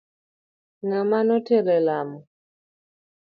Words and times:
Ng'ama 0.87 1.19
notelo 1.27 1.71
elamo. 1.79 2.19